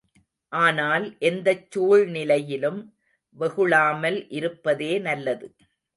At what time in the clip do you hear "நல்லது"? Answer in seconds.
4.99-5.47